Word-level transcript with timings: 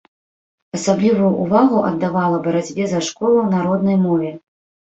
Асаблівую 0.77 1.29
ўвагу 1.43 1.83
аддавала 1.89 2.41
барацьбе 2.49 2.89
за 2.95 3.05
школу 3.09 3.47
на 3.55 3.63
роднай 3.67 3.97
мове. 4.09 4.31